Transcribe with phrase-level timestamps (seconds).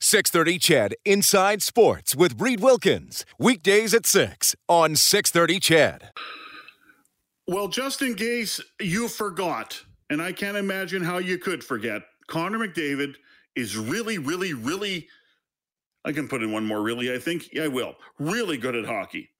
[0.00, 3.24] 630 CHED Inside Sports with Reid Wilkins.
[3.38, 6.10] Weekdays at 6 on 630 CHED.
[7.48, 9.80] Well, just in case you forgot,
[10.10, 13.14] and I can't imagine how you could forget, Connor McDavid
[13.54, 15.08] is really, really, really.
[16.04, 17.52] I can put in one more, really, I think.
[17.52, 17.94] Yeah, I will.
[18.18, 19.30] Really good at hockey.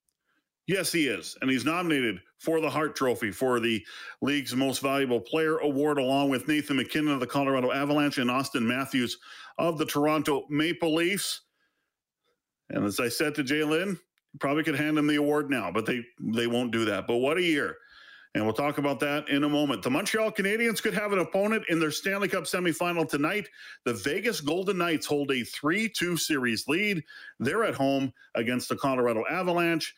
[0.66, 1.36] Yes, he is.
[1.40, 3.84] And he's nominated for the Hart Trophy for the
[4.20, 8.66] league's most valuable player award, along with Nathan MacKinnon of the Colorado Avalanche and Austin
[8.66, 9.18] Matthews
[9.58, 11.42] of the Toronto Maple Leafs.
[12.70, 13.98] And as I said to Jalen,
[14.38, 17.06] probably could hand him the award now, but they they won't do that.
[17.06, 17.76] But what a year.
[18.34, 19.82] And we'll talk about that in a moment.
[19.82, 23.48] The Montreal Canadiens could have an opponent in their Stanley Cup semifinal tonight.
[23.86, 27.02] The Vegas Golden Knights hold a 3 2 series lead.
[27.40, 29.94] They're at home against the Colorado Avalanche.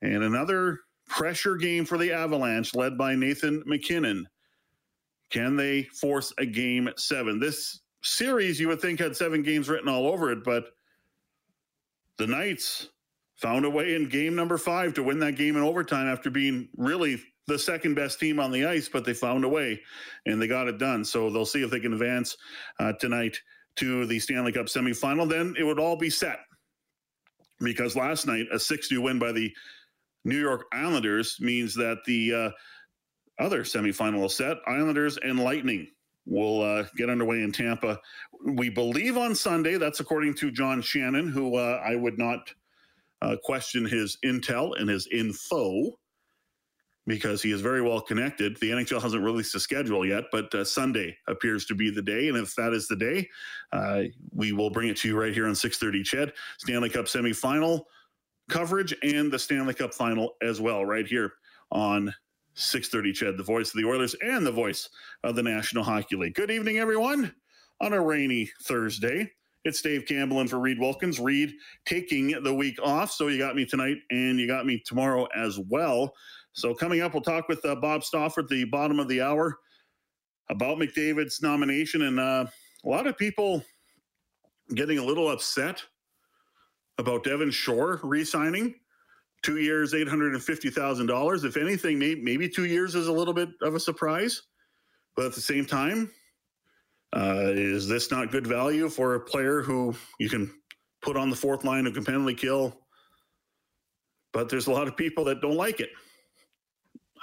[0.00, 0.78] And another
[1.08, 4.28] pressure game for the Avalanche, led by Nathan MacKinnon.
[5.30, 7.40] Can they force a game seven?
[7.40, 10.74] This series, you would think, had seven games written all over it, but
[12.18, 12.88] the Knights
[13.36, 16.68] found a way in game number five to win that game in overtime after being
[16.76, 19.80] really the second best team on the ice, but they found a way
[20.26, 21.04] and they got it done.
[21.04, 22.36] So they'll see if they can advance
[22.78, 23.36] uh, tonight
[23.76, 25.28] to the Stanley Cup semifinal.
[25.28, 26.40] Then it would all be set
[27.60, 29.52] because last night, a 6 2 win by the
[30.24, 32.50] New York Islanders means that the uh,
[33.42, 35.88] other semifinal is set, Islanders and Lightning,
[36.26, 37.98] will uh, get underway in Tampa.
[38.44, 39.76] We believe on Sunday.
[39.76, 42.50] That's according to John Shannon, who uh, I would not
[43.22, 45.90] uh, question his intel and his info
[47.06, 48.56] because he is very well connected.
[48.60, 52.28] The NHL hasn't released a schedule yet, but uh, Sunday appears to be the day.
[52.28, 53.28] And if that is the day,
[53.72, 56.04] uh, we will bring it to you right here on 6:30.
[56.04, 57.82] CHED Stanley Cup semifinal
[58.48, 61.32] coverage and the Stanley Cup final as well, right here
[61.70, 62.14] on
[62.54, 63.12] 6:30.
[63.12, 64.88] CHED, the voice of the Oilers and the voice
[65.24, 66.34] of the National Hockey League.
[66.34, 67.34] Good evening, everyone.
[67.80, 69.30] On a rainy Thursday,
[69.64, 71.18] it's Dave Campbell and for Reid Wilkins.
[71.18, 71.52] Reid
[71.84, 75.58] taking the week off, so you got me tonight and you got me tomorrow as
[75.58, 76.14] well.
[76.52, 79.58] So coming up, we'll talk with uh, Bob Stauffer at the bottom of the hour
[80.50, 82.44] about McDavid's nomination, and uh,
[82.84, 83.64] a lot of people
[84.74, 85.82] getting a little upset
[86.98, 88.74] about Devin Shore re-signing.
[89.42, 91.44] Two years, eight hundred and fifty thousand dollars.
[91.44, 94.42] If anything, maybe, maybe two years is a little bit of a surprise,
[95.16, 96.10] but at the same time,
[97.14, 100.52] uh, is this not good value for a player who you can
[101.02, 102.78] put on the fourth line who can penalty kill?
[104.32, 105.90] But there's a lot of people that don't like it.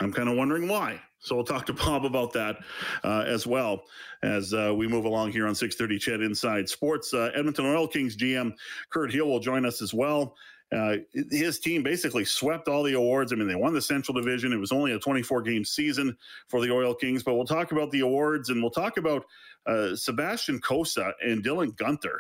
[0.02, 1.02] I'm kind of wondering why.
[1.20, 2.58] So we'll talk to Bob about that
[3.04, 3.84] uh, as well
[4.24, 7.14] as uh, we move along here on 6:30 CHED Inside Sports.
[7.14, 8.54] Uh, Edmonton Oil Kings GM
[8.90, 10.36] Kirt Hill will join us as well.
[10.72, 10.98] Uh,
[11.32, 13.34] his team basically swept all the awards.
[13.34, 14.54] I mean, they won the Central Division.
[14.54, 16.16] It was only a 24 game season
[16.48, 19.26] for the Oil Kings, but we'll talk about the awards and we'll talk about
[19.66, 22.20] uh, Sebastian Cossa and Dylan Guenther,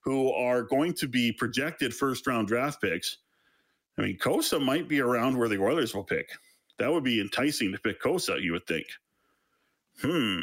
[0.00, 3.18] who are going to be projected first round draft picks.
[3.98, 6.30] I mean, Cossa might be around where the Oilers will pick.
[6.78, 8.86] That would be enticing to pick Cossa, you would think.
[10.00, 10.42] Hmm.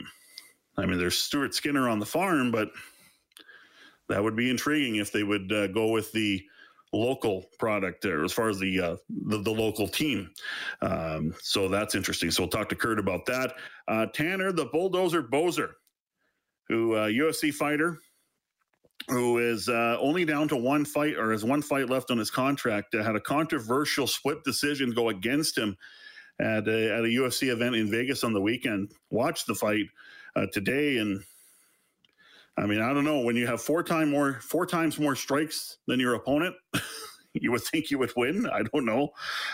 [0.78, 2.70] I mean, there's Stuart Skinner on the farm, but
[4.10, 6.44] that would be intriguing if they would uh, go with the
[6.96, 8.96] local product there as far as the uh,
[9.28, 10.32] the, the, local team.
[10.82, 12.32] Um, so that's interesting.
[12.32, 13.56] So we'll talk to Kirt about that.
[13.88, 15.72] Uh, Tanner, the bulldozer Boser,
[16.68, 18.00] who uh, UFC fighter,
[19.10, 22.32] who is uh, only down to one fight or has one fight left on his
[22.32, 25.78] contract, uh, had a controversial split decision go against him
[26.40, 28.92] at a, at a UFC event in Vegas on the weekend.
[29.10, 29.86] Watched the fight
[30.36, 31.24] uh, today, and
[32.58, 35.78] I mean, I don't know when you have four time more four times more strikes
[35.88, 36.56] than your opponent.
[37.34, 38.48] you would think you would win.
[38.48, 39.10] I don't know,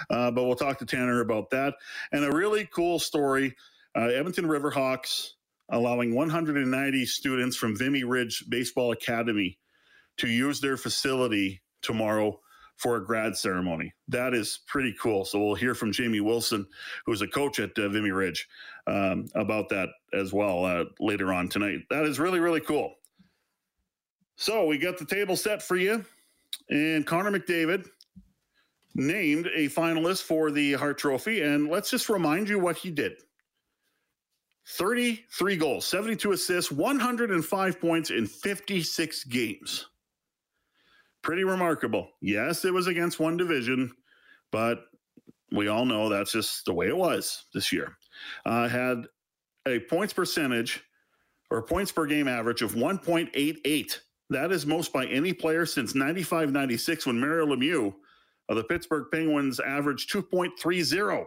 [0.10, 1.74] uh, but we'll talk to Tanner about that.
[2.12, 3.56] And a really cool story:
[3.96, 5.32] uh, Edmonton Riverhawks
[5.70, 9.58] allowing 190 students from Vimy Ridge Baseball Academy
[10.18, 12.40] to use their facility tomorrow
[12.82, 13.94] for a grad ceremony.
[14.08, 15.24] That is pretty cool.
[15.24, 16.66] So we'll hear from Jamie Wilson,
[17.06, 18.48] who's a coach at uh, Vimy Ridge,
[18.88, 21.82] um, about that as well uh, later on tonight.
[21.92, 22.96] That is really, really cool.
[24.36, 26.04] So we got the table set for you.
[26.72, 27.88] And Connor McDavid
[28.96, 31.42] named a finalist for the Hart Trophy.
[31.44, 33.14] And let's just remind you what he did
[34.70, 39.86] 33 goals, 72 assists, 105 points in 56 games.
[41.24, 42.10] Pretty remarkable.
[42.22, 43.92] Yes, it was against one division,
[44.52, 44.86] but
[45.52, 47.98] we all know that's just the way it was this year.
[48.46, 49.06] Uh, had
[49.68, 50.84] a points percentage
[51.50, 54.00] or points per game average of 1.88.
[54.30, 57.94] That is most by any player since 95 96 when Mario Lemieux
[58.50, 61.26] of the Pittsburgh Penguins averaged 2.30.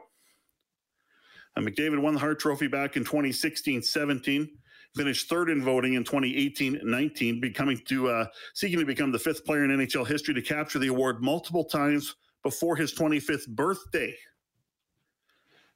[1.56, 4.48] And McDavid won the Hart Trophy back in 2016 17
[4.94, 9.64] finished third in voting in 2018-19, becoming to uh, seeking to become the fifth player
[9.64, 14.14] in NHL history to capture the award multiple times before his 25th birthday.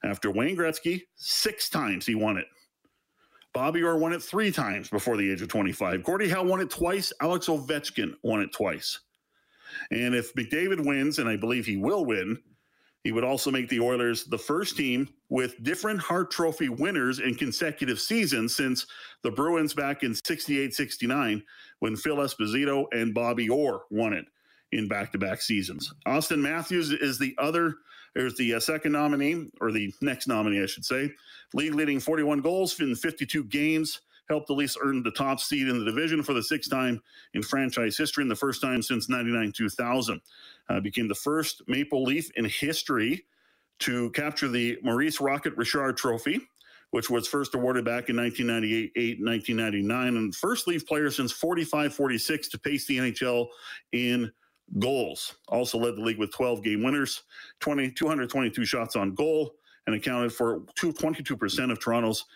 [0.05, 2.47] After Wayne Gretzky, six times he won it.
[3.53, 6.05] Bobby Orr won it three times before the age of 25.
[6.05, 7.13] Gordie Howe won it twice.
[7.21, 9.01] Alex Ovechkin won it twice.
[9.91, 12.39] And if McDavid wins, and I believe he will win,
[13.05, 17.35] he would also make the Oilers the first team with different Hart Trophy winners in
[17.35, 18.87] consecutive seasons since
[19.23, 21.43] the Bruins back in 68 69
[21.79, 24.27] when Phil Esposito and Bobby Orr won it
[24.73, 25.93] in back to back seasons.
[26.07, 27.77] Austin Matthews is the other,
[28.15, 31.11] there's the uh, second nominee, or the next nominee, I should say.
[31.55, 35.79] League leading 41 goals in 52 games helped the Leafs earn the top seed in
[35.79, 37.01] the division for the sixth time
[37.35, 40.21] in franchise history and the first time since 99 2000.
[40.69, 43.25] Uh, became the first Maple Leaf in history
[43.81, 46.41] to capture the Maurice Rocket Richard Trophy,
[46.91, 52.49] which was first awarded back in 1998 1999, and first Leaf player since 45 46
[52.49, 53.49] to pace the NHL
[53.93, 54.31] in
[54.79, 55.37] goals.
[55.49, 57.23] Also led the league with 12 game winners,
[57.61, 59.55] 20, 222 shots on goal,
[59.87, 62.27] and accounted for 22% of Toronto's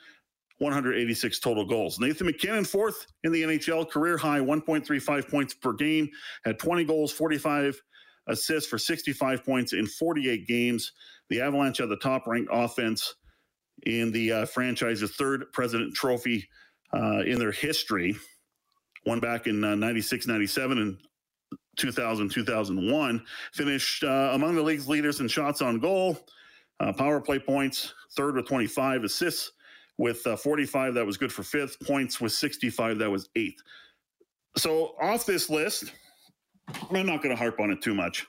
[0.63, 1.99] 186 total goals.
[1.99, 6.09] Nathan MacKinnon, fourth in the NHL, career high 1.35 points per game,
[6.45, 7.83] had 20 goals, 45
[8.29, 10.93] assists for 65 points in 48 games.
[11.29, 13.17] The Avalanche had the top ranked offense
[13.87, 16.49] in the uh, franchise's third President Trophy
[16.95, 18.17] uh, in their history.
[19.05, 20.97] One back in uh, 96 97 and
[21.77, 23.25] 2000 2001.
[23.53, 26.17] Finished uh, among the league's leaders in shots on goal,
[26.79, 29.51] uh, power play points, third with 25 assists
[29.99, 33.63] with uh, 45 that was good for fifth points with 65 that was eighth.
[34.57, 35.93] So off this list
[36.91, 38.27] i'm not going to harp on it too much.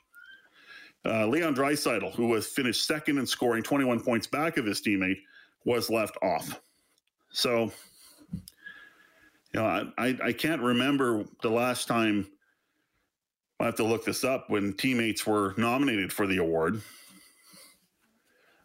[1.05, 5.19] Uh, leon Draisaitl, who was finished second in scoring 21 points back of his teammate
[5.65, 6.61] was left off.
[7.31, 7.71] So
[9.53, 12.27] you know I, I can't remember the last time
[13.59, 16.81] i have to look this up when teammates were nominated for the award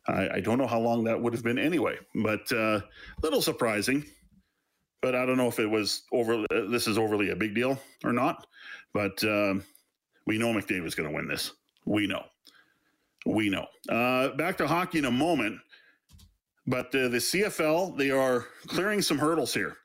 [0.09, 2.81] I, I, don't know how long that would have been anyway, but uh,
[3.23, 4.05] little surprising.
[5.03, 6.45] But I don't know if it was over.
[6.51, 8.47] Uh, this is overly a big deal or not.
[8.93, 9.55] But uh,
[10.27, 11.53] we know McDavid's going to win this.
[11.85, 12.25] We know.
[13.27, 13.67] We know.
[13.89, 15.61] Uh, back to hockey in a moment.
[16.67, 19.77] But the CFL, they are clearing some hurdles here.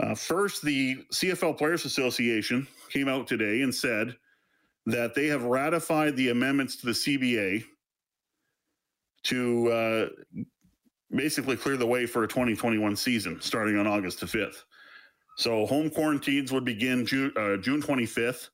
[0.00, 4.16] Uh, first, the CFL Players Association came out today and said
[4.86, 7.64] that they have ratified the amendments to the CBA
[9.24, 10.08] to uh,
[11.14, 14.64] basically clear the way for a 2021 season starting on August the 5th.
[15.36, 18.50] So home quarantines would begin June, uh, June 25th,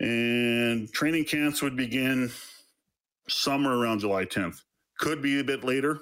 [0.00, 2.30] and training camps would begin
[3.28, 4.62] somewhere around July 10th.
[4.98, 6.00] Could be a bit later.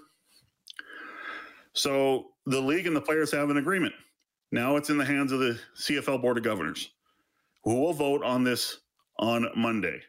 [1.74, 3.94] So the league and the players have an agreement.
[4.50, 6.90] Now it's in the hands of the CFL Board of Governors,
[7.64, 8.80] who will vote on this
[9.18, 10.00] on Monday.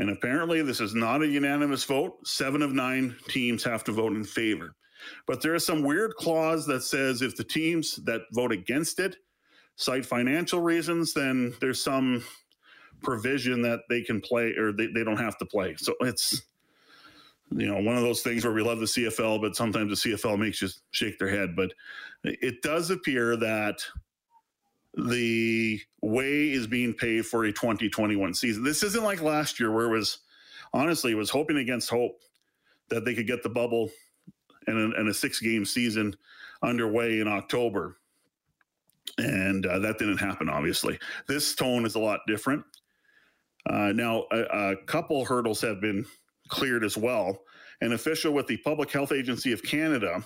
[0.00, 2.26] And apparently, this is not a unanimous vote.
[2.26, 4.74] Seven of nine teams have to vote in favor.
[5.26, 9.16] But there is some weird clause that says if the teams that vote against it
[9.76, 12.24] cite financial reasons, then there's some
[13.02, 15.74] provision that they can play or they, they don't have to play.
[15.76, 16.44] So it's,
[17.50, 20.38] you know, one of those things where we love the CFL, but sometimes the CFL
[20.38, 21.54] makes you shake their head.
[21.54, 21.74] But
[22.24, 23.84] it does appear that
[24.94, 28.64] the way is being paid for a 2021 season.
[28.64, 30.18] This isn't like last year where it was
[30.72, 32.20] honestly it was hoping against hope
[32.88, 33.90] that they could get the bubble
[34.66, 36.14] and a, and a six game season
[36.62, 37.98] underway in October.
[39.18, 40.98] And uh, that didn't happen, obviously.
[41.26, 42.64] This tone is a lot different.
[43.68, 46.04] Uh, now, a, a couple hurdles have been
[46.48, 47.38] cleared as well.
[47.80, 50.22] An official with the Public Health Agency of Canada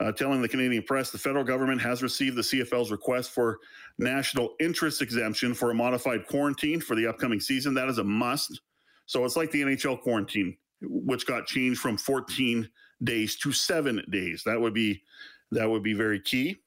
[0.00, 3.58] uh, telling the Canadian press the federal government has received the CFL's request for
[3.98, 7.74] national interest exemption for a modified quarantine for the upcoming season.
[7.74, 8.60] That is a must.
[9.06, 12.68] So it's like the NHL quarantine, which got changed from 14
[13.02, 14.42] days to seven days.
[14.44, 15.02] That would be
[15.50, 16.58] that would be very key.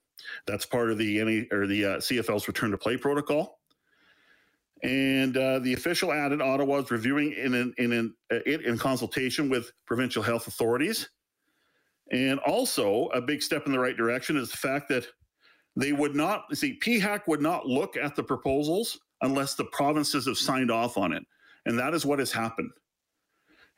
[0.47, 3.59] That's part of the NA, or the uh, CFL's return to play protocol.
[4.83, 8.77] And uh, the official added Ottawa is reviewing in an, in an, uh, it in
[8.77, 11.09] consultation with provincial health authorities.
[12.12, 15.08] And also, a big step in the right direction is the fact that
[15.75, 20.38] they would not see PHAC would not look at the proposals unless the provinces have
[20.38, 21.24] signed off on it.
[21.65, 22.72] And that is what has happened.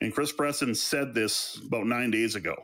[0.02, 2.56] And Chris Bresson said this about nine days ago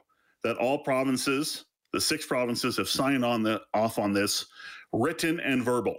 [0.43, 4.45] that all provinces, the six provinces, have signed on the off on this,
[4.91, 5.97] written and verbal.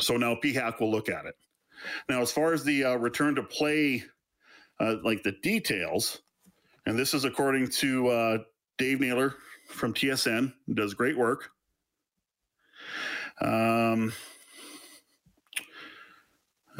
[0.00, 1.34] So now PHAC will look at it.
[2.08, 4.04] Now, as far as the uh, return to play,
[4.78, 6.20] uh, like the details,
[6.86, 8.38] and this is according to uh,
[8.82, 9.36] Dave Naylor
[9.68, 11.50] from TSN, does great work.
[13.40, 14.12] Um,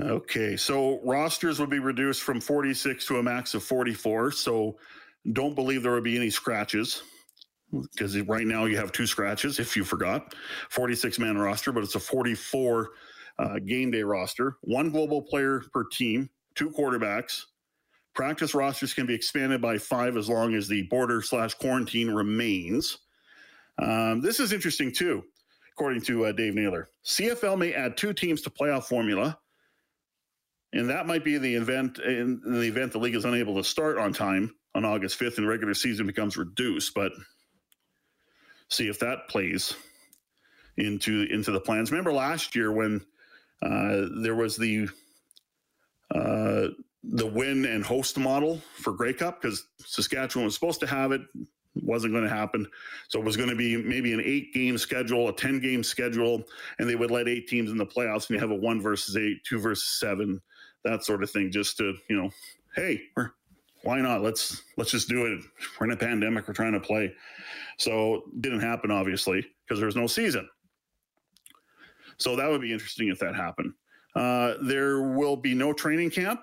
[0.00, 4.32] okay, so rosters would be reduced from 46 to a max of 44.
[4.32, 4.78] So
[5.30, 7.04] don't believe there would be any scratches
[7.70, 10.34] because right now you have two scratches if you forgot
[10.68, 12.90] 46 man roster but it's a 44
[13.38, 17.44] uh, game day roster one global player per team two quarterbacks
[18.14, 22.98] practice rosters can be expanded by five as long as the border slash quarantine remains
[23.78, 25.22] um, this is interesting too
[25.72, 29.38] according to uh, dave naylor cfl may add two teams to playoff formula
[30.74, 33.98] and that might be the event in the event the league is unable to start
[33.98, 37.12] on time on august 5th and regular season becomes reduced but
[38.68, 39.74] see if that plays
[40.76, 41.90] into into the plans.
[41.90, 43.04] Remember last year when
[43.62, 44.88] uh, there was the
[46.14, 46.68] uh,
[47.04, 51.22] the win and host model for Grey Cup because Saskatchewan was supposed to have it,
[51.74, 52.66] wasn't going to happen.
[53.08, 56.44] So it was going to be maybe an eight game schedule, a 10 game schedule,
[56.78, 59.16] and they would let eight teams in the playoffs and you have a one versus
[59.16, 60.40] eight, two versus seven,
[60.84, 62.30] that sort of thing, just to, you know,
[62.76, 63.02] hey,
[63.82, 64.22] why not?
[64.22, 65.40] Let's let's just do it.
[65.78, 67.12] We're in a pandemic, we're trying to play.
[67.78, 70.48] So didn't happen, obviously, because there was no season.
[72.18, 73.72] So that would be interesting if that happened.
[74.14, 76.42] Uh, there will be no training camp.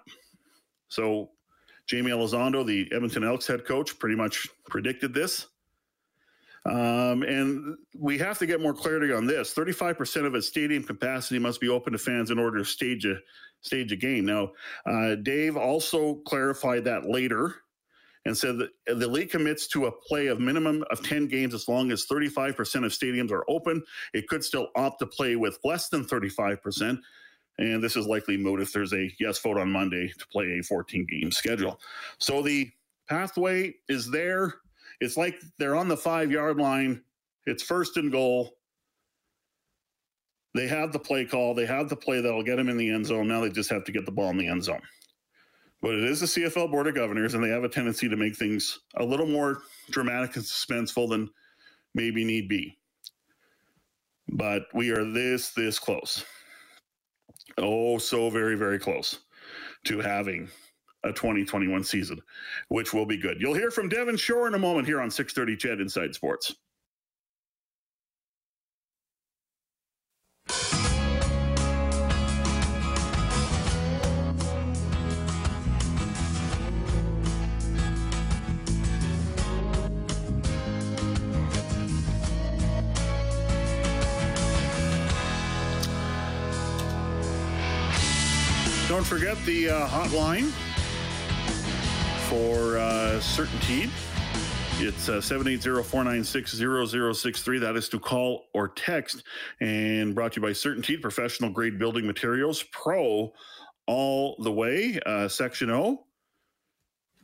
[0.89, 1.31] So
[1.89, 5.47] Jaime Elizondo, the Edmonton Elks head coach, pretty much predicted this.
[6.65, 9.53] Um, and we have to get more clarity on this.
[9.53, 13.15] 35% of its stadium capacity must be open to fans in order to stage a
[13.61, 14.25] stage a game.
[14.25, 14.51] Now,
[14.85, 17.55] uh, Dave also clarified that later
[18.25, 21.67] and said that the league commits to a play of minimum of 10 games as
[21.67, 23.81] long as 35% of stadiums are open.
[24.13, 26.99] It could still opt to play with less than 35%.
[27.59, 30.63] And this is likely moot if there's a yes vote on Monday to play a
[30.63, 31.79] 14 game schedule.
[32.17, 32.71] So the
[33.09, 34.55] pathway is there.
[35.01, 37.03] It's like they're on the five yard line.
[37.45, 38.55] It's first and goal.
[40.55, 41.53] They have the play call.
[41.53, 43.27] They have the play that'll get them in the end zone.
[43.27, 44.81] Now they just have to get the ball in the end zone.
[45.81, 48.35] But it is the CFL Board of Governors, and they have a tendency to make
[48.35, 49.61] things a little more
[49.91, 51.29] dramatic and suspenseful than
[51.93, 52.77] maybe need be.
[54.29, 56.25] But we are this, this close.
[57.57, 59.19] Oh, so very, very close
[59.85, 60.49] to having
[61.03, 62.19] a 2021 season,
[62.67, 63.39] which will be good.
[63.39, 66.55] You'll hear from Devin Shore in a moment here on 630 CHED Inside Sports.
[88.99, 90.49] Don't forget the uh, hotline
[92.27, 93.89] for uh, Certainteed.
[94.81, 97.61] It's uh, 780-496-0063.
[97.61, 99.23] That is to call or text.
[99.61, 103.31] And brought to you by Certainteed, professional grade building materials, pro
[103.87, 104.99] all the way.
[105.05, 106.05] Uh, Section O.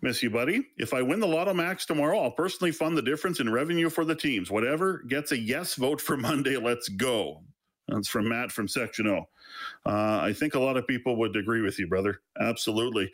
[0.01, 0.65] Miss you, buddy.
[0.77, 4.05] If I win the Lotto Max tomorrow, I'll personally fund the difference in revenue for
[4.05, 4.49] the teams.
[4.49, 7.43] Whatever gets a yes vote for Monday, let's go.
[7.89, 9.27] That's from Matt from Section O.
[9.85, 12.21] Uh, I think a lot of people would agree with you, brother.
[12.39, 13.11] Absolutely.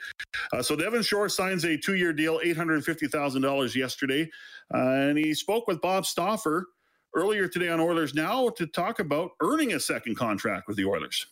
[0.54, 4.30] Uh, so Devin Shore signs a two-year deal, eight hundred fifty thousand dollars yesterday,
[4.74, 6.68] uh, and he spoke with Bob Stauffer
[7.14, 11.28] earlier today on Oilers Now to talk about earning a second contract with the Oilers.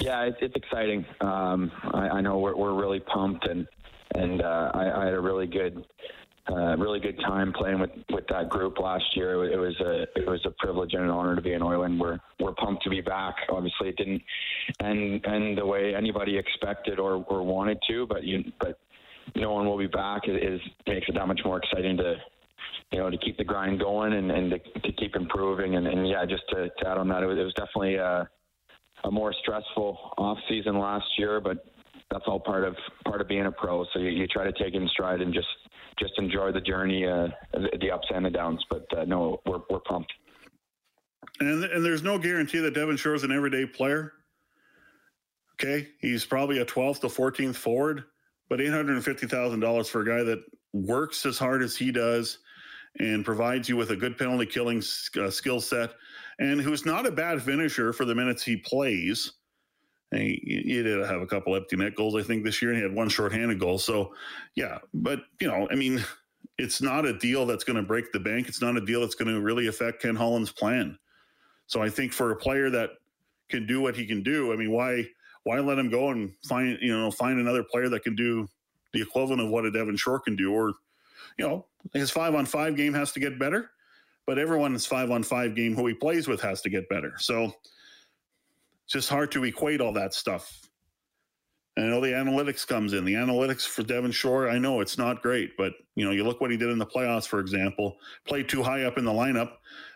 [0.00, 1.04] Yeah, it's, it's exciting.
[1.20, 3.66] Um, I, I, know we're, we're really pumped, and
[4.16, 5.84] and uh, I, I had a really good
[6.50, 9.44] uh, really good time playing with, with that group last year.
[9.44, 11.88] It was a it was a privilege and an honor to be an Oiler.
[11.96, 13.36] We're we're pumped to be back.
[13.48, 14.22] Obviously, it didn't
[14.82, 18.78] end end the way anybody expected or, or wanted to, but you but
[19.36, 22.16] knowing we'll be back is, is makes it that much more exciting to
[22.90, 25.76] you know to keep the grind going and, and to, to keep improving.
[25.76, 28.28] And, and yeah, just to, to add on that, it was, it was definitely a,
[29.04, 31.64] a more stressful off season last year, but
[32.10, 33.84] that's all part of part of being a pro.
[33.92, 35.46] So you, you try to take it in stride and just
[36.00, 38.64] just enjoy the journey, uh, the, ups and the downs.
[38.68, 40.12] But uh, no, we're we're pumped.
[41.40, 44.12] And and there's no guarantee that Devin Shore is an everyday player.
[45.54, 48.04] Okay, he's probably a 12th to 14th forward,
[48.48, 50.42] but $850,000 for a guy that
[50.72, 52.38] works as hard as he does
[52.98, 54.82] and provides you with a good penalty killing
[55.20, 55.90] uh, skill set
[56.38, 59.32] and who's not a bad finisher for the minutes he plays
[60.12, 62.94] He, did have a couple empty net goals, I think, this year, and he had
[62.94, 63.78] one shorthanded goal.
[63.78, 64.12] So,
[64.56, 66.04] yeah, but you know, I mean,
[66.58, 68.48] it's not a deal that's going to break the bank.
[68.48, 70.98] It's not a deal that's going to really affect Ken Holland's plan.
[71.66, 72.90] So, I think for a player that
[73.48, 75.06] can do what he can do, I mean, why
[75.44, 78.48] why let him go and find you know find another player that can do
[78.92, 80.72] the equivalent of what a Devin Shore can do, or
[81.38, 83.70] you know, his five on five game has to get better,
[84.26, 87.14] but everyone's five on five game who he plays with has to get better.
[87.18, 87.54] So
[88.90, 90.60] just hard to equate all that stuff.
[91.76, 93.04] And I know the analytics comes in.
[93.04, 96.40] The analytics for Devin Shore, I know it's not great, but you know, you look
[96.40, 97.96] what he did in the playoffs, for example.
[98.26, 99.52] Played too high up in the lineup,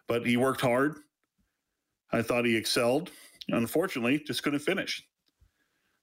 [0.07, 0.99] but he worked hard.
[2.13, 3.11] I thought he excelled.
[3.49, 5.05] Unfortunately, just couldn't finish.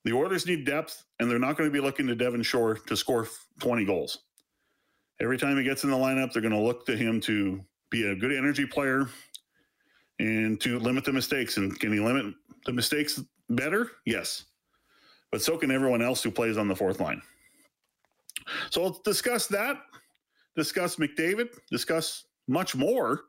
[0.03, 2.97] The Oilers need depth, and they're not going to be looking to Devin Shore to
[2.97, 3.27] score
[3.59, 4.19] 20 goals.
[5.21, 8.07] Every time he gets in the lineup, they're going to look to him to be
[8.07, 9.07] a good energy player
[10.21, 11.57] and to limit the mistakes.
[11.57, 12.33] And can he limit
[12.65, 13.91] the mistakes better?
[14.05, 14.45] Yes.
[15.31, 17.21] But so can everyone else who plays on the fourth line.
[18.69, 19.77] So let's discuss that,
[20.55, 23.21] discuss McDavid, discuss much more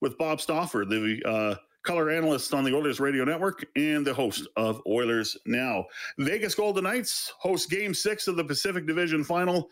[0.00, 4.46] with Bob Stauffer, the uh, color analyst on the Oilers Radio Network and the host
[4.56, 5.86] of Oilers Now.
[6.18, 9.70] Vegas Golden Knights host game six of the Pacific Division final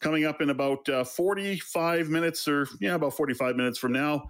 [0.00, 4.28] coming up in about uh, 45 minutes or, yeah, about 45 minutes from now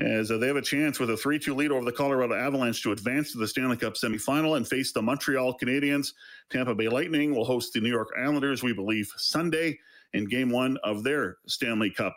[0.00, 2.82] as uh, they have a chance with a 3 2 lead over the Colorado Avalanche
[2.82, 6.12] to advance to the Stanley Cup semifinal and face the Montreal Canadiens.
[6.50, 9.78] Tampa Bay Lightning will host the New York Islanders, we believe, Sunday
[10.12, 12.16] in game one of their Stanley Cup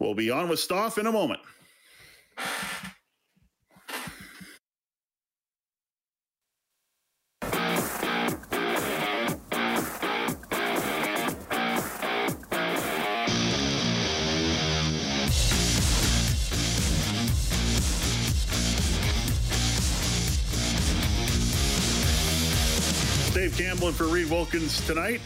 [0.00, 1.40] We'll be on with Stoff in a moment.
[23.34, 25.20] Dave Campbell for Reid Wilkins tonight.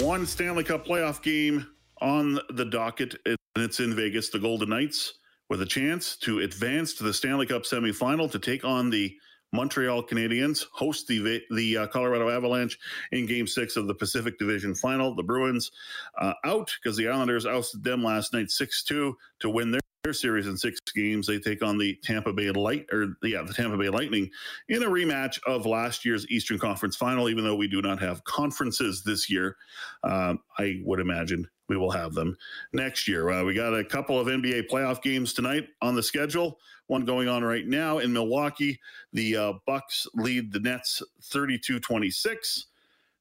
[0.00, 1.71] One Stanley Cup playoff game
[2.02, 4.28] on the docket, and it's in Vegas.
[4.28, 5.14] The Golden Knights
[5.48, 9.16] with a chance to advance to the Stanley Cup semifinal to take on the
[9.52, 12.78] Montreal Canadiens, host the the uh, Colorado Avalanche
[13.12, 15.14] in Game Six of the Pacific Division Final.
[15.14, 15.70] The Bruins
[16.18, 20.12] uh, out because the Islanders ousted them last night six two to win their their
[20.12, 21.28] series in six games.
[21.28, 24.28] They take on the Tampa Bay Light or yeah, the Tampa Bay Lightning
[24.68, 27.28] in a rematch of last year's Eastern Conference Final.
[27.28, 29.56] Even though we do not have conferences this year,
[30.02, 32.36] um, I would imagine we will have them
[32.72, 33.30] next year.
[33.30, 36.58] Uh, we got a couple of NBA playoff games tonight on the schedule.
[36.88, 38.80] One going on right now in Milwaukee.
[39.12, 42.64] The uh, Bucks lead the Nets 32-26.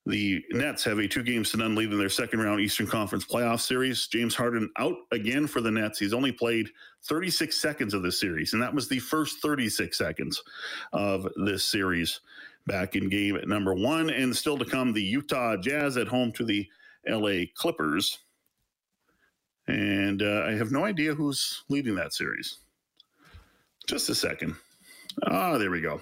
[0.08, 3.24] The Nets have a two games to none lead in their second round Eastern Conference
[3.24, 4.08] playoff series.
[4.08, 6.00] James Harden out again for the Nets.
[6.00, 6.70] He's only played
[7.04, 10.42] 36 seconds of this series, and that was the first 36 seconds
[10.92, 12.22] of this series
[12.66, 14.10] back in game number one.
[14.10, 16.68] And still to come, the Utah Jazz at home to the
[17.08, 18.20] LA Clippers.
[19.68, 22.58] And uh, I have no idea who's leading that series.
[23.88, 24.56] Just a second.
[25.28, 26.02] Ah, there we go.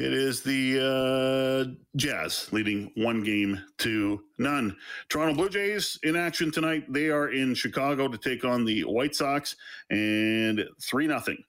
[0.00, 4.74] It is the uh, Jazz leading one game to none.
[5.10, 6.90] Toronto Blue Jays in action tonight.
[6.90, 9.56] They are in Chicago to take on the White Sox,
[9.90, 11.44] and three nothing.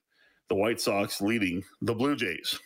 [0.49, 2.59] The White Sox leading the Blue Jays.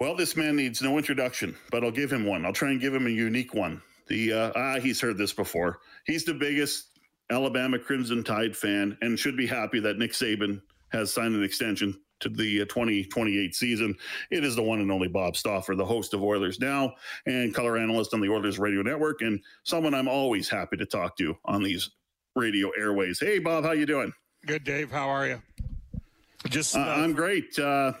[0.00, 2.46] Well, this man needs no introduction, but I'll give him one.
[2.46, 3.82] I'll try and give him a unique one.
[4.06, 5.80] The uh, ah, he's heard this before.
[6.06, 6.98] He's the biggest
[7.30, 12.00] Alabama Crimson Tide fan, and should be happy that Nick Saban has signed an extension
[12.22, 13.94] to the 2028 uh, season.
[14.30, 16.94] It is the one and only Bob Stauffer, the host of Oilers Now
[17.26, 21.16] and color analyst on the Oilers Radio Network, and someone I'm always happy to talk
[21.18, 21.90] to on these
[22.34, 23.20] radio airways.
[23.20, 24.12] Hey, Bob, how you doing?
[24.46, 24.90] Good, Dave.
[24.90, 25.42] How are you?
[26.48, 27.58] Just uh, uh, I'm great.
[27.58, 27.92] Uh,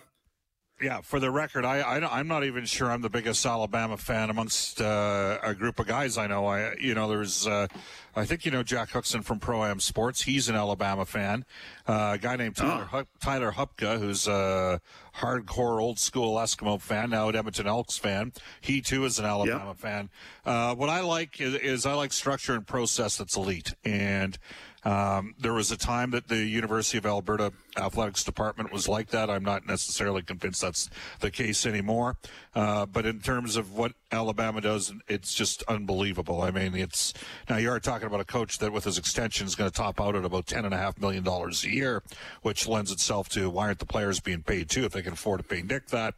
[0.82, 4.30] yeah, for the record, I, I am not even sure I'm the biggest Alabama fan
[4.30, 6.46] amongst uh, a group of guys I know.
[6.46, 7.68] I you know there's uh,
[8.16, 10.22] I think you know Jack Huxon from Pro Am Sports.
[10.22, 11.44] He's an Alabama fan.
[11.86, 13.04] Uh, a guy named Tyler oh.
[13.20, 14.80] Tyler Hupka, who's a
[15.16, 18.32] hardcore old school Eskimo fan, now at Edmonton Elks fan.
[18.60, 20.10] He too is an Alabama fan.
[20.44, 24.38] Uh, what I like is, is I like structure and process that's elite and.
[24.84, 29.30] Um, there was a time that the University of Alberta athletics department was like that.
[29.30, 30.90] I'm not necessarily convinced that's
[31.20, 32.16] the case anymore.
[32.54, 36.42] Uh, but in terms of what Alabama does, it's just unbelievable.
[36.42, 37.14] I mean, it's
[37.48, 40.00] now you are talking about a coach that with his extension is going to top
[40.00, 42.02] out at about ten and a half million dollars a year,
[42.42, 45.40] which lends itself to why aren't the players being paid too if they can afford
[45.40, 46.14] to pay Nick that?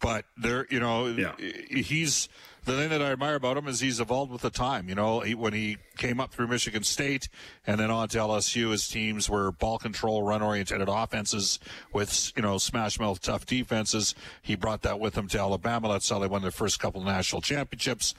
[0.00, 1.36] But there, you know, yeah.
[1.38, 2.28] he's
[2.66, 4.88] the thing that I admire about him is he's evolved with the time.
[4.88, 7.28] You know, he, when he came up through Michigan State
[7.64, 11.60] and then on to LSU, his teams were ball control, run oriented offenses
[11.92, 14.16] with, you know, smash mouth tough defenses.
[14.42, 15.88] He brought that with him to Alabama.
[15.88, 18.14] That's how they won their first couple national championships.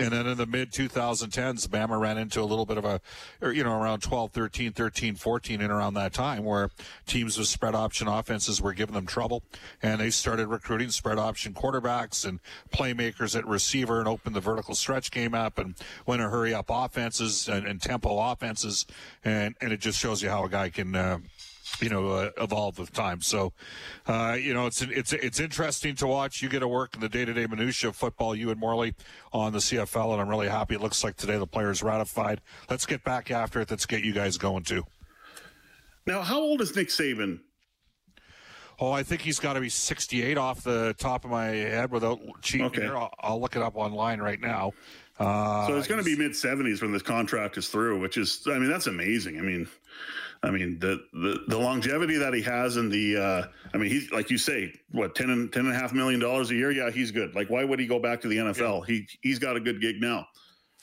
[0.00, 3.00] And then in the mid 2010s, Bama ran into a little bit of a,
[3.42, 6.70] you know, around 12, 13, 13, 14 and around that time where
[7.06, 9.42] teams with spread option offenses were giving them trouble.
[9.82, 12.40] And they started recruiting spread option quarterbacks and
[12.72, 15.74] playmakers at receiver and opened the vertical stretch game up and
[16.06, 18.86] went to hurry up offenses and, and tempo offenses.
[19.22, 21.18] And, and it just shows you how a guy can, uh,
[21.80, 23.20] you know, uh, evolve with time.
[23.20, 23.52] So,
[24.06, 26.42] uh, you know, it's it's it's interesting to watch.
[26.42, 28.34] You get to work in the day to day minutia of football.
[28.34, 28.94] You and Morley
[29.32, 30.74] on the CFL, and I'm really happy.
[30.74, 32.40] It looks like today the players ratified.
[32.68, 33.70] Let's get back after it.
[33.70, 34.84] Let's get you guys going too.
[36.06, 37.40] Now, how old is Nick Saban?
[38.80, 42.18] Oh, I think he's got to be 68 off the top of my head without
[42.40, 42.82] cheating okay.
[42.82, 42.96] here.
[42.96, 44.72] I'll, I'll, look it up online right now.
[45.18, 48.42] Uh, so it's going to be mid 70s when this contract is through, which is,
[48.46, 49.38] I mean, that's amazing.
[49.38, 49.68] I mean,
[50.42, 53.42] I mean, the, the, the longevity that he has and the, uh,
[53.74, 56.50] I mean, he's like you say, what, 10 and, 10 and a half million dollars
[56.50, 56.70] a year.
[56.70, 57.34] Yeah, he's good.
[57.34, 58.88] Like, why would he go back to the NFL?
[58.88, 58.94] Yeah.
[58.94, 60.26] He, he's got a good gig now.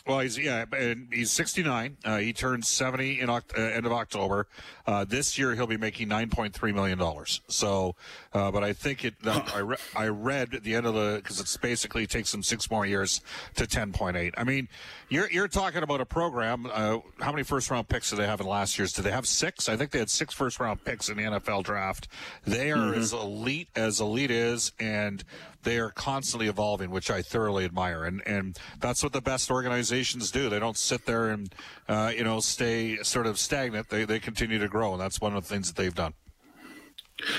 [0.07, 1.97] Well, he's yeah, and he's 69.
[2.05, 4.47] Uh, he turns 70 in uh, end of October.
[4.85, 7.41] Uh, this year he'll be making 9.3 million dollars.
[7.49, 7.95] So,
[8.33, 9.15] uh, but I think it.
[9.25, 12.71] I, re- I read at the end of the because it's basically takes him six
[12.71, 13.21] more years
[13.55, 14.33] to 10.8.
[14.37, 14.69] I mean,
[15.09, 16.67] you're you're talking about a program.
[16.71, 18.93] Uh, how many first round picks did they have in last year's?
[18.93, 19.67] Did they have six?
[19.67, 22.07] I think they had six first round picks in the NFL draft.
[22.45, 22.99] They are mm-hmm.
[22.99, 25.23] as elite as elite is, and
[25.63, 28.05] they are constantly evolving, which I thoroughly admire.
[28.05, 30.49] And and that's what the best organizations do.
[30.49, 31.53] They don't sit there and
[31.87, 33.89] uh, you know stay sort of stagnant.
[33.89, 36.13] They they continue to grow, and that's one of the things that they've done.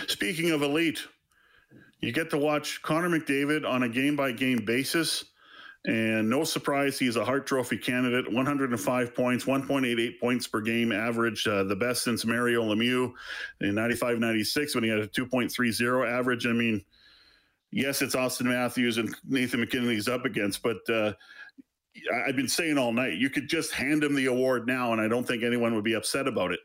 [0.08, 1.00] Speaking of elite,
[2.00, 5.24] you get to watch Connor McDavid on a game by game basis.
[5.84, 8.30] And no surprise, he's a Hart Trophy candidate.
[8.30, 13.12] 105 points, 1.88 points per game average, uh, the best since Mario Lemieux
[13.60, 16.46] in 95 96 when he had a 2.30 average.
[16.46, 16.84] I mean,
[17.70, 21.12] yes, it's Austin Matthews and Nathan MacKinnon he's up against, but uh,
[22.26, 25.08] I've been saying all night, you could just hand him the award now, and I
[25.08, 26.60] don't think anyone would be upset about it.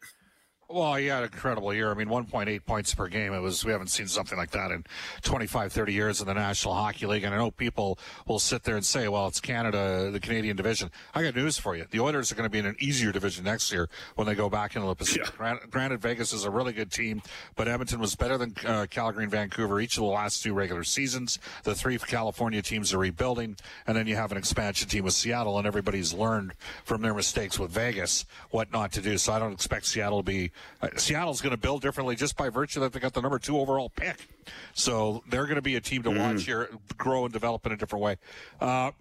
[0.73, 1.91] Well, he had an incredible year.
[1.91, 3.31] I mean, 1.8 points per game.
[3.31, 4.83] It was we haven't seen something like that in
[5.21, 7.23] 25, 30 years in the National Hockey League.
[7.23, 10.89] And I know people will sit there and say, "Well, it's Canada, the Canadian division."
[11.13, 13.45] I got news for you: the Oilers are going to be in an easier division
[13.45, 15.31] next year when they go back into the Pacific.
[15.39, 15.57] Yeah.
[15.69, 17.21] Granted, Vegas is a really good team,
[17.55, 20.83] but Edmonton was better than uh, Calgary and Vancouver each of the last two regular
[20.83, 21.37] seasons.
[21.65, 25.59] The three California teams are rebuilding, and then you have an expansion team with Seattle,
[25.59, 29.19] and everybody's learned from their mistakes with Vegas what not to do.
[29.19, 32.49] So I don't expect Seattle to be uh, Seattle's going to build differently just by
[32.49, 34.27] virtue that they got the number two overall pick.
[34.73, 36.19] So they're going to be a team to mm.
[36.19, 38.17] watch here, grow and develop in a different way.
[38.59, 38.91] Uh,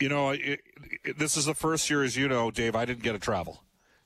[0.00, 0.60] you know, it,
[1.04, 2.76] it, this is the first year, as you know, Dave.
[2.76, 3.62] I didn't get to travel,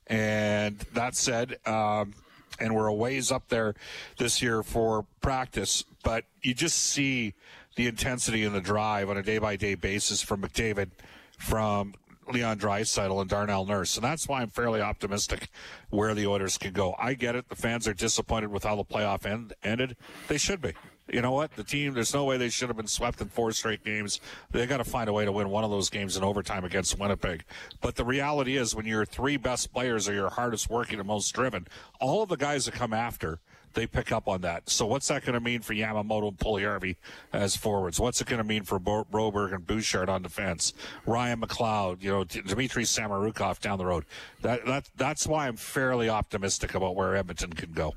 [0.07, 2.15] and that said, um,
[2.59, 3.75] and we're a ways up there
[4.19, 5.85] this year for practice.
[6.03, 7.35] But you just see
[7.77, 10.91] the intensity and the drive on a day by day basis from McDavid,
[11.39, 11.95] from
[12.33, 13.97] Leon Draisaitl and Darnell Nurse.
[13.97, 15.49] And that's why I'm fairly optimistic
[15.91, 16.95] where the Oilers can go.
[16.99, 17.49] I get it.
[17.49, 19.97] The fans are disappointed with how the playoff end, ended.
[20.29, 20.73] They should be.
[21.13, 21.55] You know what?
[21.57, 24.21] The team, there's no way they should have been swept in four straight games.
[24.51, 26.99] They got to find a way to win one of those games in overtime against
[26.99, 27.45] Winnipeg.
[27.81, 31.33] But the reality is, when your three best players are your hardest working and most
[31.33, 31.67] driven,
[32.01, 33.41] all of the guys that come after–
[33.75, 34.69] they pick up on that.
[34.69, 36.97] So what's that going to mean for Yamamoto and Puljujarvi
[37.33, 37.99] as forwards?
[38.01, 40.73] What's it going to mean for Bo- Broberg and Bouchard on defense?
[41.07, 44.05] Ryan McLeod, you know, Dmitry Samorukov down the road.
[44.43, 47.95] That that that's why I'm fairly optimistic about where Edmonton can go.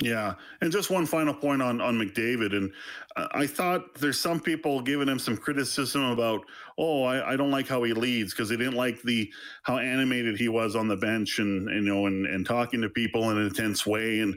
[0.00, 2.72] Yeah, and just one final point on on McDavid, and
[3.16, 6.42] uh, I thought there's some people giving him some criticism about,
[6.78, 9.28] oh, I, I don't like how he leads because they didn't like the
[9.64, 13.30] how animated he was on the bench and you know and and talking to people
[13.30, 14.36] in an intense way, and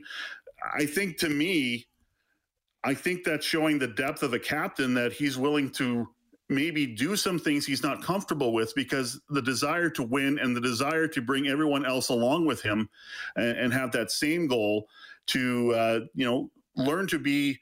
[0.76, 1.86] I think to me,
[2.84, 6.08] I think that's showing the depth of a captain that he's willing to
[6.50, 10.62] maybe do some things he's not comfortable with because the desire to win and the
[10.62, 12.90] desire to bring everyone else along with him
[13.38, 14.88] and, and have that same goal
[15.32, 17.60] to uh, you know learn to be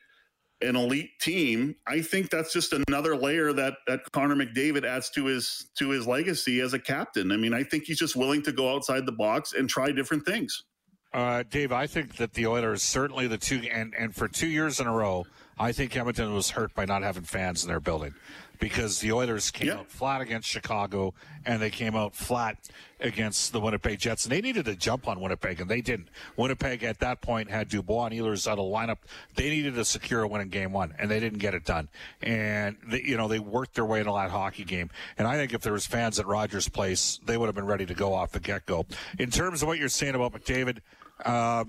[0.62, 5.26] an elite team, I think that's just another layer that that Connor McDavid adds to
[5.26, 7.32] his to his legacy as a captain.
[7.32, 10.26] I mean, I think he's just willing to go outside the box and try different
[10.26, 10.64] things.
[11.12, 14.80] Uh, Dave, I think that the Oilers certainly the two and and for two years
[14.80, 15.26] in a row,
[15.60, 18.16] I think Edmonton was hurt by not having fans in their building
[18.60, 21.14] because the Oilers came out flat against Chicago
[21.46, 22.58] and they came out flat
[23.00, 24.26] against the Winnipeg Jets.
[24.26, 26.10] And they needed to jump on Winnipeg, and they didn't.
[26.36, 28.98] Winnipeg at that point had Dubois and Ehlers out of the lineup.
[29.36, 31.88] They needed to secure a win in game one, and they didn't get it done.
[32.22, 34.90] And, they, you know, they worked their way into that hockey game.
[35.18, 37.86] And I think if there was fans at Rogers Place, they would have been ready
[37.86, 38.86] to go off the get-go.
[39.18, 40.80] In terms of what you're saying about McDavid,
[41.26, 41.64] uh,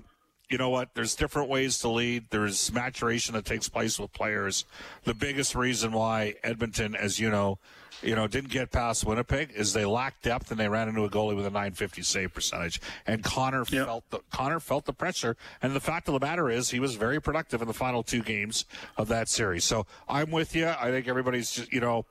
[0.51, 0.89] you know what?
[0.93, 2.25] There's different ways to lead.
[2.29, 4.65] There's maturation that takes place with players.
[5.05, 7.57] The biggest reason why Edmonton, as you know,
[8.03, 11.09] you know, didn't get past Winnipeg is they lacked depth and they ran into a
[11.09, 12.81] goalie with a 950 save percentage.
[13.05, 13.85] And Connor yep.
[13.85, 15.37] felt the Connor felt the pressure.
[15.61, 18.21] And the fact of the matter is, he was very productive in the final two
[18.21, 18.65] games
[18.97, 19.63] of that series.
[19.63, 20.67] So I'm with you.
[20.67, 22.05] I think everybody's just, you know,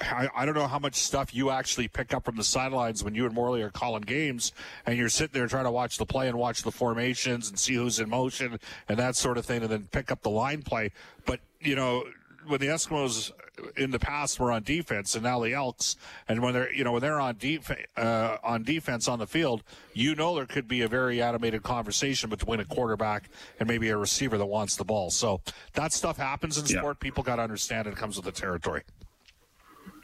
[0.00, 3.14] I, I, don't know how much stuff you actually pick up from the sidelines when
[3.14, 4.52] you and Morley are calling games
[4.84, 7.74] and you're sitting there trying to watch the play and watch the formations and see
[7.74, 10.92] who's in motion and that sort of thing and then pick up the line play.
[11.24, 12.04] But, you know,
[12.46, 13.32] when the Eskimos
[13.76, 15.96] in the past were on defense and now the Elks,
[16.28, 19.62] and when they're, you know, when they're on, def- uh, on defense on the field,
[19.92, 23.96] you know there could be a very animated conversation between a quarterback and maybe a
[23.96, 25.10] receiver that wants the ball.
[25.10, 25.40] So
[25.74, 26.98] that stuff happens in sport.
[27.00, 27.04] Yeah.
[27.04, 28.82] People got to understand it comes with the territory.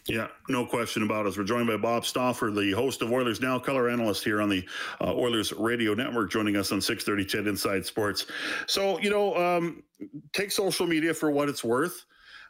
[0.09, 1.37] Yeah, no question about it.
[1.37, 4.67] We're joined by Bob Stauffer, the host of Oilers Now, color analyst here on the
[5.01, 8.27] uh, Oilers Radio Network, joining us on 630 CHED Inside Sports.
[8.67, 9.85] So, you know, um,
[10.33, 12.05] take social media for what it's worth.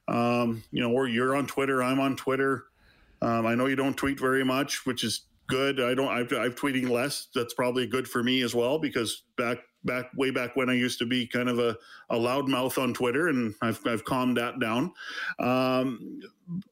[0.08, 2.64] Um, you know, or you're on Twitter, I'm on Twitter.
[3.20, 5.78] Um, I know you don't tweet very much, which is good.
[5.78, 6.08] I don't.
[6.08, 7.28] I've, I've tweeting less.
[7.34, 10.98] That's probably good for me as well because back back way back when I used
[11.00, 11.76] to be kind of a,
[12.10, 14.92] a loudmouth on Twitter, and I've I've calmed that down.
[15.38, 16.20] Um,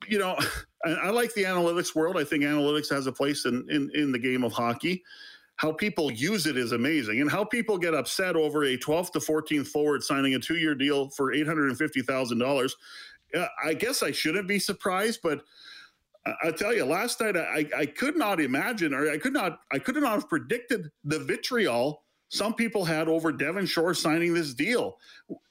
[0.08, 0.36] you know,
[0.84, 2.16] I, I, like the analytics world.
[2.16, 5.02] I think analytics has a place in, in in the game of hockey.
[5.56, 9.18] How people use it is amazing, and how people get upset over a 12th to
[9.18, 12.76] 14th forward signing a two-year deal for eight hundred and fifty thousand dollars.
[13.64, 15.42] I guess I shouldn't be surprised, but
[16.26, 19.78] I tell you, last night I, I could not imagine, or I could not, I
[19.78, 24.98] could not have predicted the vitriol some people had over Devin Shore signing this deal.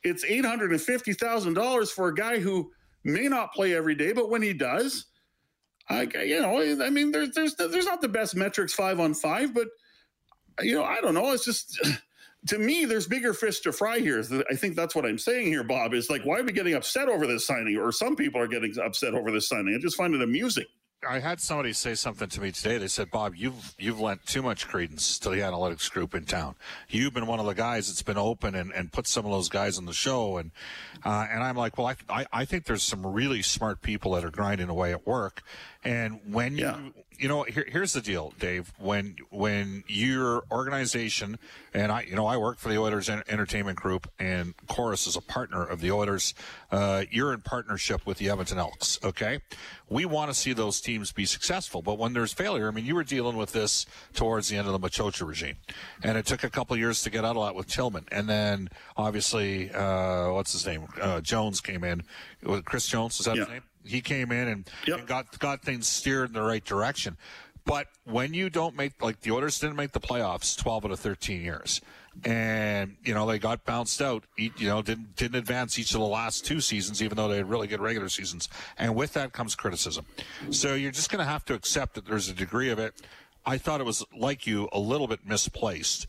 [0.01, 2.71] It's eight hundred and fifty thousand dollars for a guy who
[3.03, 5.05] may not play every day, but when he does,
[5.89, 9.53] I, you know, I mean, there's there's there's not the best metrics five on five,
[9.53, 9.67] but
[10.61, 11.33] you know, I don't know.
[11.33, 11.77] It's just
[12.47, 14.23] to me, there's bigger fish to fry here.
[14.49, 15.93] I think that's what I'm saying here, Bob.
[15.93, 17.75] Is like, why are we getting upset over this signing?
[17.77, 19.75] Or some people are getting upset over this signing.
[19.75, 20.65] I just find it amusing.
[21.07, 22.77] I had somebody say something to me today.
[22.77, 26.55] They said, "Bob, you've you've lent too much credence to the analytics group in town.
[26.89, 29.47] You've been one of the guys that's been open and, and put some of those
[29.47, 30.51] guys on the show." And
[31.05, 34.25] uh, and I'm like, "Well, I, I, I think there's some really smart people that
[34.25, 35.41] are grinding away at work,
[35.83, 36.77] and when yeah.
[36.77, 36.93] you
[37.27, 38.71] know, here, here's the deal, Dave.
[38.77, 41.37] When when your organization
[41.73, 45.21] and I, you know, I work for the Oilers Entertainment Group, and Corus is a
[45.21, 46.33] partner of the Oilers.
[46.71, 48.99] Uh, you're in partnership with the Edmonton Elks.
[49.03, 49.39] Okay,
[49.89, 52.95] we want to see those teams be successful, but when there's failure, I mean, you
[52.95, 55.57] were dealing with this towards the end of the Maciocia regime,
[56.03, 58.69] and it took a couple years to get out of that with Tillman, and then
[58.97, 62.03] obviously, uh, what's his name, uh, Jones came in.
[62.43, 63.41] With Chris Jones is that yeah.
[63.41, 63.63] his name?
[63.85, 64.99] He came in and, yep.
[64.99, 67.17] and got got things steered in the right direction.
[67.65, 70.99] But when you don't make like the Oilers didn't make the playoffs 12 out of
[70.99, 71.81] 13 years,
[72.23, 74.23] and you know they got bounced out.
[74.37, 77.49] You know didn't didn't advance each of the last two seasons, even though they had
[77.49, 78.49] really good regular seasons.
[78.77, 80.05] And with that comes criticism.
[80.51, 82.95] So you're just going to have to accept that there's a degree of it.
[83.45, 86.07] I thought it was like you a little bit misplaced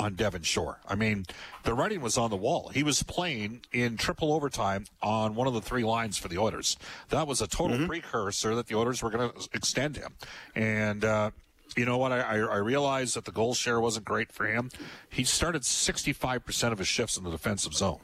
[0.00, 0.80] on Devin Shore.
[0.88, 1.26] I mean,
[1.64, 2.70] the writing was on the wall.
[2.72, 6.78] He was playing in triple overtime on one of the three lines for the Oilers.
[7.10, 7.86] That was a total mm-hmm.
[7.86, 10.14] precursor that the Oilers were going to extend him.
[10.54, 11.30] And, uh,
[11.76, 12.12] you know what?
[12.12, 14.70] I, I, realized that the goal share wasn't great for him.
[15.08, 18.00] He started 65% of his shifts in the defensive zone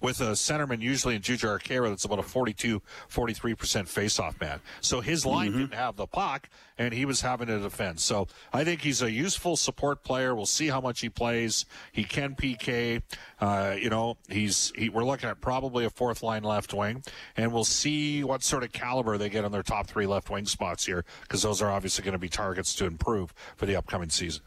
[0.00, 2.80] with a centerman usually in Juju Khaira that's about a 42,
[3.10, 4.60] 43% faceoff man.
[4.80, 5.58] So his line mm-hmm.
[5.60, 8.00] didn't have the puck, and he was having to defend.
[8.00, 10.34] So I think he's a useful support player.
[10.34, 11.66] We'll see how much he plays.
[11.92, 13.02] He can PK.
[13.40, 17.02] Uh, you know, he's he, we're looking at probably a fourth line left wing,
[17.36, 20.46] and we'll see what sort of caliber they get on their top three left wing
[20.46, 24.10] spots here, because those are obviously going to be targets to improve for the upcoming
[24.10, 24.42] season.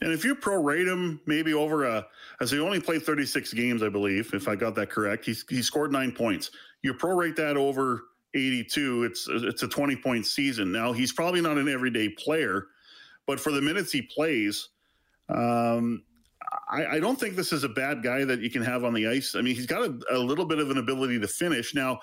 [0.00, 2.06] And if you prorate him maybe over a,
[2.40, 5.62] as he only played 36 games, I believe, if I got that correct, he, he
[5.62, 6.50] scored nine points.
[6.82, 8.02] You prorate that over
[8.34, 10.72] 82, it's it's a 20 point season.
[10.72, 12.68] Now he's probably not an everyday player,
[13.26, 14.68] but for the minutes he plays,
[15.28, 16.02] um,
[16.70, 19.06] I, I, don't think this is a bad guy that you can have on the
[19.06, 19.34] ice.
[19.34, 21.74] I mean, he's got a, a little bit of an ability to finish.
[21.74, 22.00] Now,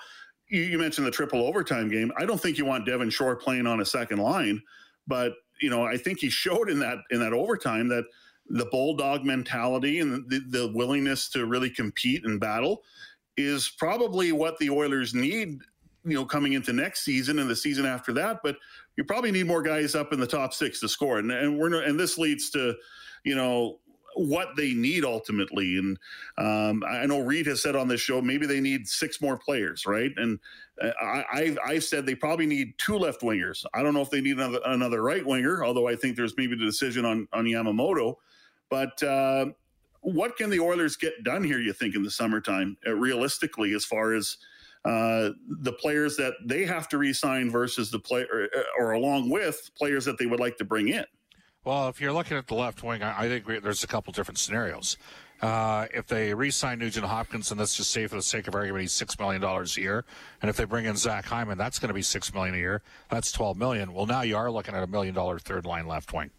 [0.48, 2.10] you, you, mentioned the triple overtime game.
[2.18, 4.60] I don't think you want Devin Shore playing on a second line,
[5.06, 8.04] but you know, I think he showed in that in that overtime that
[8.48, 12.82] the bulldog mentality and the, the willingness to really compete and battle
[13.36, 15.60] is probably what the Oilers need
[16.04, 18.40] you know coming into next season and the season after that.
[18.42, 18.56] But
[18.96, 21.18] you probably need more guys up in the top six to score.
[21.18, 22.74] And, and we're and this leads to
[23.24, 23.80] you know
[24.14, 25.78] what they need ultimately.
[25.78, 25.98] And
[26.38, 29.86] um, i know Reid has said on this show maybe they need six more players
[29.86, 30.10] right?
[30.16, 30.38] And
[30.80, 33.64] uh, I, I've, said they probably need two left wingers.
[33.74, 36.56] I don't know if they need another, another right winger although i think there's maybe
[36.56, 38.16] the decision on, on yamamoto.
[38.68, 39.46] But uh,
[40.02, 43.84] what can the oilers get done here you think in the summertime uh, realistically as
[43.84, 44.36] far as
[44.84, 49.70] uh, the players that they have to re-sign versus the player or, or, along with
[49.76, 51.04] players that they would like to bring in.
[51.64, 54.38] Well, if you're looking at the left wing, I, I think there's a couple different
[54.38, 54.96] scenarios.
[55.42, 58.82] Uh, if they re-sign Nugent Hopkins, and let's just say for the sake of argument,
[58.82, 60.04] he's six million dollars a year,
[60.42, 62.82] and if they bring in Zach Hyman, that's going to be six million a year.
[63.10, 63.92] That's twelve million.
[63.92, 66.30] Well, now you are looking at a million dollar third line left wing.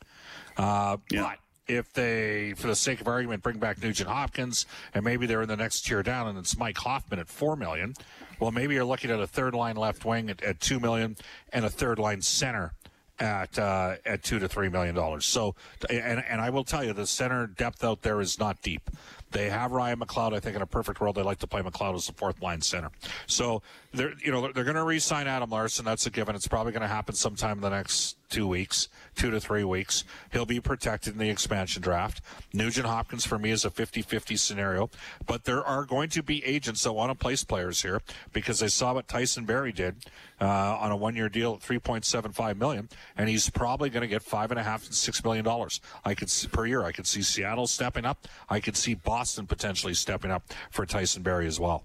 [0.57, 1.23] Uh, yeah.
[1.23, 5.41] But if they, for the sake of argument, bring back Nugent Hopkins, and maybe they're
[5.41, 7.93] in the next tier down, and it's Mike Hoffman at four million.
[8.39, 11.15] Well, maybe you're looking at a third line left wing at, at two million,
[11.51, 12.73] and a third line center
[13.21, 15.25] at uh, at two to three million dollars.
[15.25, 15.55] So,
[15.89, 18.89] and and I will tell you, the center depth out there is not deep.
[19.31, 20.33] They have Ryan McLeod.
[20.33, 22.61] I think in a perfect world, they'd like to play McLeod as the fourth line
[22.61, 22.89] center.
[23.27, 23.61] So
[23.93, 25.85] they're you know they're going to re-sign Adam Larsson.
[25.85, 26.35] That's a given.
[26.35, 30.05] It's probably going to happen sometime in the next two weeks, two to three weeks.
[30.31, 32.21] He'll be protected in the expansion draft.
[32.53, 34.89] Nugent Hopkins for me is a 50-50 scenario,
[35.27, 38.69] but there are going to be agents that want to place players here because they
[38.69, 39.97] saw what Tyson Barrie did
[40.39, 44.49] uh, on a one-year deal at 3.75 million, and he's probably going to get five
[44.49, 45.81] and a half to six million dollars.
[46.05, 46.83] I could see, per year.
[46.83, 48.27] I could see Seattle stepping up.
[48.49, 51.83] I could see Boston potentially stepping up for Tyson Barrie as well.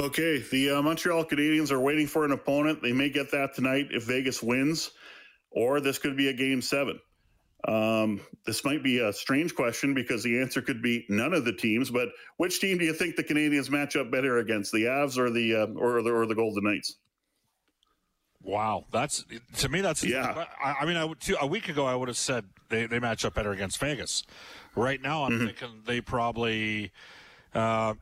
[0.00, 2.82] Okay, the uh, Montreal Canadiens are waiting for an opponent.
[2.82, 4.92] They may get that tonight if Vegas wins,
[5.50, 6.98] or this could be a game seven.
[7.68, 11.52] Um, this might be a strange question because the answer could be none of the
[11.52, 11.90] teams.
[11.90, 15.30] But which team do you think the Canadiens match up better against, the Avs or
[15.30, 16.96] the uh, or the or the Golden Knights?
[18.42, 19.24] Wow, that's
[19.58, 19.80] to me.
[19.80, 20.46] That's yeah.
[20.62, 23.24] I, I mean, I, two, a week ago I would have said they, they match
[23.24, 24.24] up better against Vegas.
[24.74, 25.46] Right now, I'm mm-hmm.
[25.46, 26.92] thinking they probably.
[27.54, 27.94] Uh,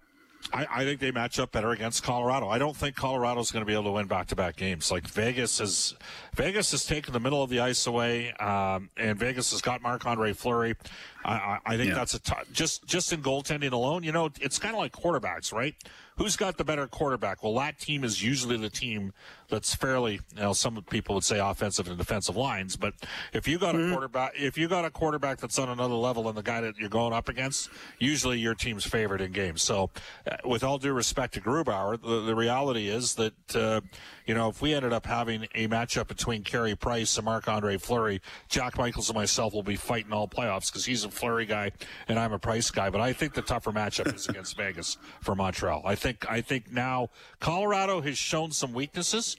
[0.52, 2.48] I, I, think they match up better against Colorado.
[2.48, 4.90] I don't think Colorado's going to be able to win back-to-back games.
[4.90, 5.94] Like Vegas has,
[6.34, 10.06] Vegas has taken the middle of the ice away, um, and Vegas has got Marc
[10.06, 10.76] Andre Fleury.
[11.24, 11.94] I, I, I think yeah.
[11.94, 14.02] that's a t- just just in goaltending alone.
[14.02, 15.74] You know, it's kind of like quarterbacks, right?
[16.16, 17.42] Who's got the better quarterback?
[17.42, 19.12] Well, that team is usually the team
[19.50, 22.94] that's fairly, you know, some people would say offensive and defensive lines, but
[23.32, 23.88] if you got mm-hmm.
[23.88, 26.76] a quarterback, if you got a quarterback that's on another level than the guy that
[26.76, 29.62] you're going up against, usually your team's favored in games.
[29.62, 29.90] So,
[30.30, 33.80] uh, with all due respect to Grubauer, the, the reality is that, uh,
[34.26, 37.78] you know, if we ended up having a matchup between Carey Price and Marc Andre
[37.78, 41.72] Fleury, Jack Michaels and myself will be fighting all playoffs because he's a Fleury guy
[42.08, 42.90] and I'm a Price guy.
[42.90, 45.82] But I think the tougher matchup is against Vegas for Montreal.
[45.84, 49.36] I think think I think now Colorado has shown some weaknesses,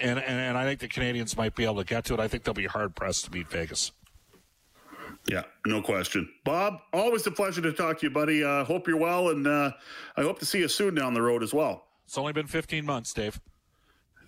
[0.00, 2.20] and, and, and I think the Canadiens might be able to get to it.
[2.20, 3.92] I think they'll be hard pressed to beat Vegas.
[5.26, 6.28] Yeah, no question.
[6.44, 8.42] Bob, always a pleasure to talk to you, buddy.
[8.42, 9.70] Uh, hope you're well, and uh,
[10.16, 11.86] I hope to see you soon down the road as well.
[12.06, 13.40] It's only been 15 months, Dave.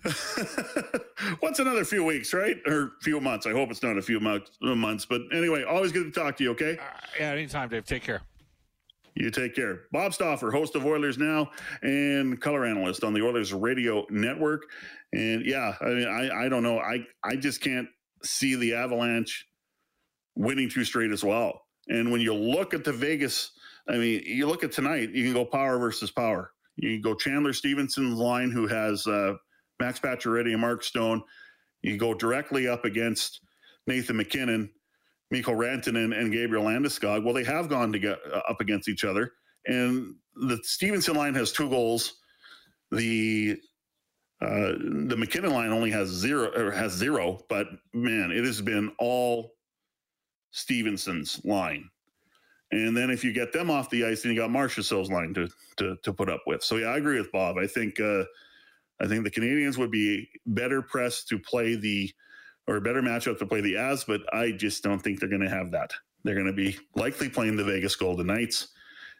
[1.39, 2.57] What's another few weeks, right?
[2.67, 3.47] Or few months.
[3.47, 5.05] I hope it's not a few months.
[5.05, 6.77] But anyway, always good to talk to you, okay?
[6.77, 6.83] Uh,
[7.19, 7.85] yeah, anytime, Dave.
[7.85, 8.21] Take care.
[9.15, 9.81] You take care.
[9.91, 11.51] Bob Stauffer, host of Oilers Now
[11.83, 14.63] and color analyst on the Oilers Radio Network.
[15.13, 16.79] And yeah, I mean, I, I don't know.
[16.79, 17.87] I, I just can't
[18.23, 19.45] see the Avalanche
[20.35, 21.61] winning two straight as well.
[21.89, 23.51] And when you look at the Vegas,
[23.87, 26.51] I mean, you look at tonight, you can go power versus power.
[26.77, 29.33] You can go Chandler Stephenson's line, who has uh,
[29.79, 31.21] Max Pacioretty and Mark Stone.
[31.83, 33.41] You go directly up against
[33.85, 34.71] Nathan MacKinnon
[35.33, 37.23] Mikko Rantanen and Gabriel Landeskog.
[37.23, 39.31] Well, they have gone to get uh, up against each other,
[39.65, 42.19] and the Stephenson line has two goals.
[42.91, 43.57] The
[44.41, 44.73] uh,
[45.07, 49.53] the MacKinnon line only has zero has zero, but man, it has been all
[50.51, 51.89] Stephenson's line.
[52.71, 55.49] And then if you get them off the ice, then you got Marchessault's line to,
[55.77, 56.63] to to put up with.
[56.63, 57.57] So yeah, I agree with Bob.
[57.57, 58.23] I think uh,
[59.01, 62.11] I think the Canadiens would be better pressed to play the
[62.67, 65.41] or a better matchup to play the As, but I just don't think they're going
[65.41, 65.91] to have that.
[66.23, 68.69] They're going to be likely playing the Vegas Golden Knights,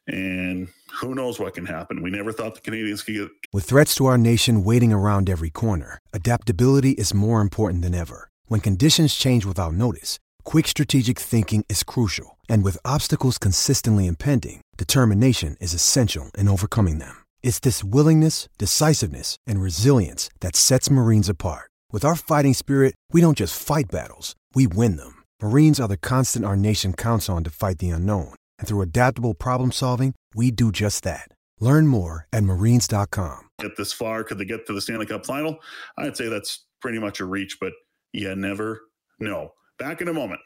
[0.07, 2.01] and who knows what can happen.
[2.01, 3.29] We never thought the Canadiens could get.
[3.51, 8.29] With threats to our nation waiting around every corner, adaptability is more important than ever.
[8.47, 12.37] When conditions change without notice, quick strategic thinking is crucial.
[12.49, 17.23] And with obstacles consistently impending, determination is essential in overcoming them.
[17.41, 21.69] It's this willingness, decisiveness, and resilience that sets Marines apart.
[21.93, 25.23] With our fighting spirit, we don't just fight battles, we win them.
[25.39, 28.33] Marines are the constant our nation counts on to fight the unknown.
[28.57, 31.27] And through adaptable problem solving, we do just that.
[31.59, 33.41] Learn more at marines.com.
[33.59, 34.23] Get this far.
[34.23, 35.59] Could they get to the Stanley Cup final?
[35.95, 37.73] I'd say that's pretty much a reach, but
[38.11, 38.81] you never
[39.19, 39.51] know.
[39.77, 40.41] Back in a moment.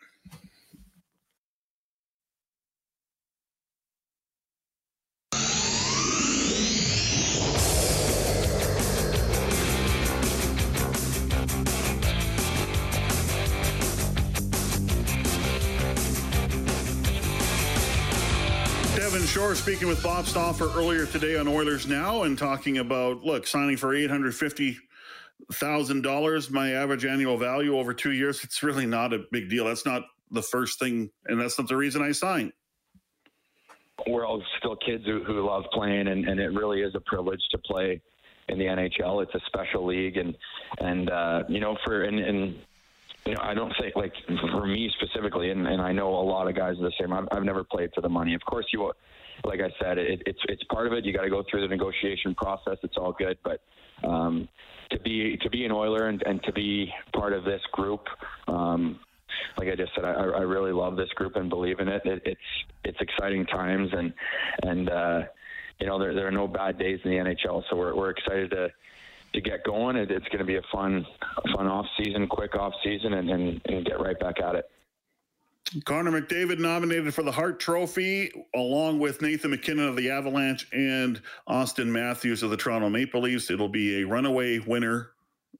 [19.37, 23.77] Shore speaking with Bob Stauffer earlier today on Oilers Now and talking about look signing
[23.77, 24.79] for eight hundred fifty
[25.53, 28.43] thousand dollars, my average annual value over two years.
[28.43, 29.65] It's really not a big deal.
[29.65, 32.51] That's not the first thing, and that's not the reason I signed.
[34.07, 37.41] We're all still kids who, who love playing, and, and it really is a privilege
[37.51, 38.01] to play
[38.49, 39.21] in the NHL.
[39.21, 40.35] It's a special league, and
[40.79, 42.55] and uh, you know for and, and
[43.27, 44.13] you know, I don't think like
[44.51, 47.13] for me specifically, and, and I know a lot of guys are the same.
[47.13, 48.33] I've, I've never played for the money.
[48.33, 48.91] Of course, you,
[49.43, 51.05] like I said, it, it's it's part of it.
[51.05, 52.77] You got to go through the negotiation process.
[52.83, 53.61] It's all good, but
[54.03, 54.47] um,
[54.91, 58.07] to be to be an Oiler and, and to be part of this group,
[58.47, 58.99] um,
[59.57, 62.01] like I just said, I, I really love this group and believe in it.
[62.05, 62.41] it it's
[62.83, 64.13] it's exciting times, and
[64.63, 65.21] and uh,
[65.79, 68.51] you know there there are no bad days in the NHL, so we're we're excited
[68.51, 68.71] to
[69.33, 69.95] to get going.
[69.95, 71.05] It, it's going to be a fun,
[71.55, 74.69] fun off season, quick off season, and, and, and get right back at it.
[75.85, 81.21] Connor McDavid nominated for the Hart Trophy, along with Nathan MacKinnon of the Avalanche and
[81.45, 83.49] Austin Matthews of the Toronto Maple Leafs.
[83.49, 85.11] It'll be a runaway winner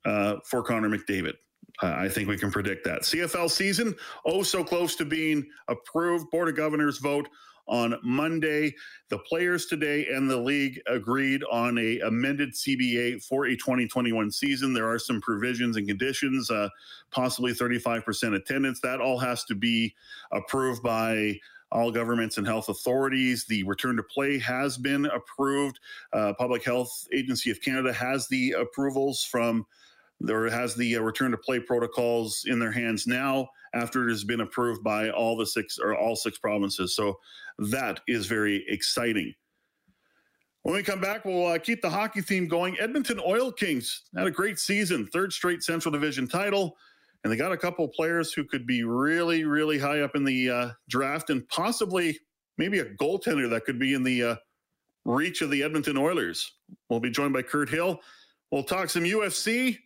[0.06, 1.34] uh, for Connor McDavid.
[1.82, 3.02] Uh, I think we can predict that.
[3.02, 3.96] CFL season,
[4.26, 6.32] oh, so close to being approved.
[6.32, 7.28] Board of Governors vote
[7.68, 8.74] on Monday.
[9.10, 14.74] The players today and the league agreed on a amended CBA for a 2021 season.
[14.74, 16.70] There are some provisions and conditions, uh,
[17.12, 18.80] possibly 35% attendance.
[18.82, 19.94] That all has to be
[20.32, 21.40] approved by
[21.72, 23.46] all governments and health authorities.
[23.46, 25.80] The return to play has been approved.
[26.14, 29.66] Uh, Public Health Agency of Canada has the approvals from
[30.20, 34.24] there has the uh, return to play protocols in their hands now after it has
[34.24, 36.96] been approved by all the six or all six provinces.
[36.96, 37.20] So
[37.60, 39.34] that is very exciting.
[40.64, 42.78] When we come back, we'll uh, keep the hockey theme going.
[42.80, 46.76] Edmonton Oil Kings had a great season, third straight Central Division title,
[47.24, 50.50] and they got a couple players who could be really, really high up in the
[50.50, 52.20] uh, draft and possibly
[52.58, 54.36] maybe a goaltender that could be in the uh,
[55.06, 56.52] reach of the Edmonton Oilers.
[56.90, 58.02] We'll be joined by Kirt Hill.
[58.52, 59.78] We'll talk some UFC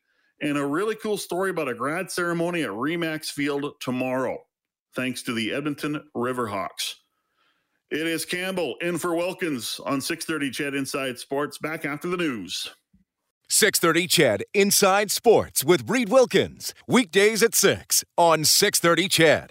[0.42, 4.38] and a really cool story about a grad ceremony at Remax Field tomorrow,
[4.96, 6.96] thanks to the Edmonton Riverhawks.
[7.92, 11.58] It is Campbell in for Wilkins on 630 CHED Inside Sports.
[11.58, 12.70] Back after the news.
[13.50, 16.74] 630 CHED Inside Sports with Reid Wilkins.
[16.88, 19.50] Weekdays at 6 on 630 CHED.